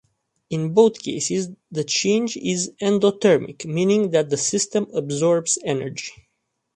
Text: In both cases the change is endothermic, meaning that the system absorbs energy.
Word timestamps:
In 0.49 0.73
both 0.73 0.97
cases 1.03 1.49
the 1.71 1.83
change 1.83 2.35
is 2.35 2.71
endothermic, 2.81 3.65
meaning 3.67 4.09
that 4.09 4.31
the 4.31 4.35
system 4.37 4.87
absorbs 4.95 5.59
energy. 5.63 6.11